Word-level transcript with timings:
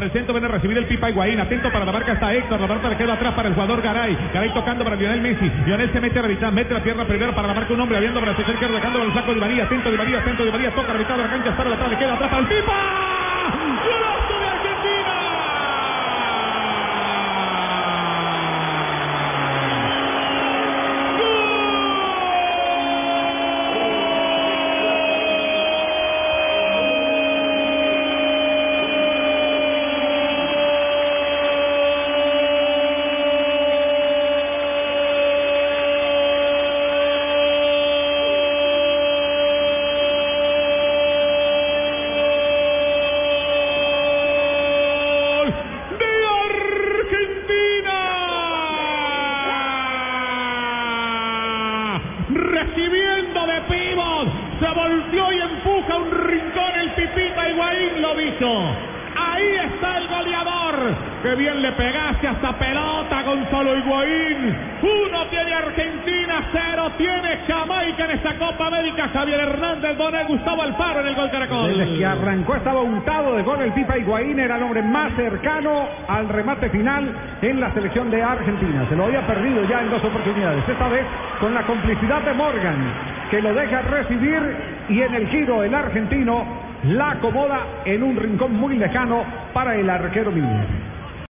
Sobre 0.00 0.12
el 0.12 0.16
centro 0.16 0.32
viene 0.32 0.48
a 0.48 0.52
recibir 0.52 0.78
el 0.78 0.86
Pipa 0.86 1.10
Higuaín. 1.10 1.38
Atento 1.40 1.70
para 1.70 1.84
la 1.84 1.92
marca 1.92 2.12
está 2.12 2.32
Héctor. 2.32 2.58
La 2.58 2.66
marca 2.66 2.88
le 2.88 2.96
queda 2.96 3.12
atrás 3.12 3.34
para 3.34 3.48
el 3.48 3.54
jugador 3.54 3.82
Garay. 3.82 4.16
Garay 4.32 4.54
tocando 4.54 4.82
para 4.82 4.96
Lionel 4.96 5.20
Messi. 5.20 5.44
Lionel 5.66 5.92
se 5.92 6.00
mete 6.00 6.18
a 6.18 6.22
la 6.22 6.28
mitad. 6.28 6.50
Mete 6.50 6.72
la 6.72 6.82
pierna 6.82 7.04
primero 7.04 7.34
para 7.34 7.48
la 7.48 7.52
marca 7.52 7.74
un 7.74 7.80
hombre. 7.80 7.98
Abriendo 7.98 8.18
para 8.18 8.32
el 8.32 8.36
sector. 8.38 8.72
Dejando 8.72 9.02
el 9.02 9.12
saco 9.12 9.34
de 9.34 9.40
María. 9.40 9.64
Atento 9.64 9.90
de 9.90 9.98
María. 9.98 10.20
Atento 10.20 10.42
de 10.42 10.52
María. 10.52 10.74
Toca 10.74 10.94
la 10.94 10.98
mitad 11.00 11.16
de 11.18 11.22
la 11.22 11.28
cancha. 11.28 11.54
Para 11.54 11.74
atrás. 11.74 11.90
Le 11.90 11.98
queda 11.98 12.14
atrás 12.14 12.30
para 12.30 12.40
el 12.40 12.48
Pipa. 12.48 12.72
¡Golazo 13.84 14.40
de 14.40 14.46
Argentina! 14.46 15.20
de 45.90 46.26
Argentina. 46.48 47.96
Recibiendo 52.28 53.46
de 53.46 53.60
pivot, 53.62 54.28
se 54.60 54.68
volteó 54.68 55.32
y 55.32 55.40
empuja 55.40 55.96
un 55.96 56.10
rincón 56.10 56.80
el 56.80 56.90
Pipita 56.92 57.48
Ahí 58.20 59.56
está 59.64 59.98
el 59.98 60.08
goleador. 60.08 60.94
Que 61.22 61.34
bien 61.36 61.62
le 61.62 61.72
pegaste 61.72 62.28
a 62.28 62.32
esta 62.32 62.52
pelota 62.58 63.24
con 63.24 63.48
solo 63.50 63.76
Higuaín. 63.76 64.56
Uno 64.82 65.26
tiene 65.28 65.54
Argentina, 65.54 66.48
cero 66.52 66.92
tiene 66.96 67.38
Jamaica 67.46 68.04
en 68.04 68.10
esta 68.10 68.38
Copa 68.38 68.66
América. 68.66 69.08
Javier 69.12 69.40
Hernández, 69.40 69.96
Bonet, 69.96 70.26
Gustavo 70.28 70.62
Alfaro 70.62 71.00
en 71.00 71.06
el 71.08 71.14
gol 71.14 71.30
Caracol. 71.30 71.78
Desde 71.78 71.98
que 71.98 72.06
arrancó 72.06 72.56
estaba 72.56 72.80
untado 72.82 73.36
de 73.36 73.42
gol 73.42 73.62
el 73.62 73.72
Pipa 73.72 73.96
Higuaín, 73.98 74.38
era 74.38 74.56
el 74.56 74.62
hombre 74.62 74.82
más 74.82 75.12
cercano 75.16 75.88
al 76.06 76.28
remate 76.28 76.68
final 76.70 77.10
en 77.40 77.60
la 77.60 77.72
selección 77.72 78.10
de 78.10 78.22
Argentina. 78.22 78.86
Se 78.88 78.96
lo 78.96 79.04
había 79.04 79.26
perdido 79.26 79.64
ya 79.64 79.80
en 79.80 79.90
dos 79.90 80.04
oportunidades, 80.04 80.68
esta 80.68 80.88
vez 80.88 81.04
con 81.40 81.54
la 81.54 81.62
complicidad 81.62 82.20
de 82.22 82.34
Morgan, 82.34 82.92
que 83.30 83.40
lo 83.40 83.54
deja 83.54 83.80
recibir 83.82 84.40
y 84.88 85.02
en 85.02 85.14
el 85.14 85.28
giro 85.28 85.64
el 85.64 85.74
argentino 85.74 86.69
la 86.84 87.12
acomoda 87.12 87.82
en 87.84 88.02
un 88.02 88.16
rincón 88.16 88.54
muy 88.54 88.76
lejano 88.76 89.24
para 89.52 89.76
el 89.76 89.88
arquero 89.88 90.32
Miller. 90.32 90.89